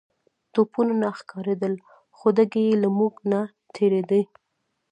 [0.53, 1.73] توپونه نه ښکارېدل
[2.17, 3.39] خو ډزې يې له موږ نه
[3.75, 4.23] تېرېدې.